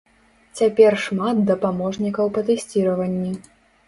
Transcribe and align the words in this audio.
Цяпер 0.59 0.95
шмат 1.03 1.43
дапаможнікаў 1.49 2.31
па 2.39 2.43
тэсціраванні. 2.47 3.31